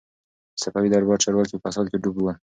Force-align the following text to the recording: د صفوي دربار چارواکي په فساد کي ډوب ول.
د 0.53 0.57
صفوي 0.63 0.89
دربار 0.91 1.17
چارواکي 1.23 1.53
په 1.55 1.61
فساد 1.65 1.85
کي 1.91 1.97
ډوب 2.03 2.15
ول. 2.19 2.35